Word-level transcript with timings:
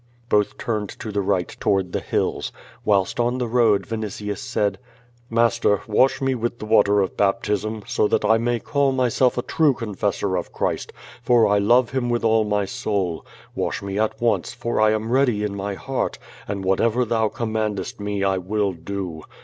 Both 0.29 0.57
turned 0.57 0.89
to 0.97 1.11
the 1.11 1.21
right 1.21 1.47
toward 1.59 1.91
the 1.91 1.99
hills. 1.99 2.51
Whilst 2.83 3.19
on 3.19 3.37
the 3.37 3.47
road, 3.47 3.83
Vinitius 3.85 4.39
said: 4.41 4.79
"Master, 5.29 5.81
wash 5.87 6.19
me 6.21 6.33
with 6.33 6.57
the 6.57 6.65
water 6.65 7.01
of 7.01 7.15
baptism, 7.15 7.83
eo 7.99 8.07
that 8.07 8.25
I 8.25 8.39
may 8.39 8.59
call 8.59 8.91
myself 8.93 9.37
a 9.37 9.43
true 9.43 9.75
confessor 9.75 10.35
of 10.37 10.51
Christ, 10.51 10.91
for 11.21 11.45
I 11.47 11.59
love 11.59 11.91
Him 11.91 12.09
with 12.09 12.23
all 12.23 12.45
my 12.45 12.65
soul. 12.65 13.23
Wash 13.53 13.83
me 13.83 13.99
at 13.99 14.19
once 14.19 14.53
for 14.55 14.81
I 14.81 14.89
am 14.89 15.11
ready 15.11 15.43
in 15.43 15.53
my 15.55 15.75
heart, 15.75 16.17
and 16.47 16.63
whatever 16.65 17.05
thou 17.05 17.29
commandest 17.29 17.99
me 17.99 18.23
I 18.23 18.39
will 18.39 18.71
do. 18.71 19.21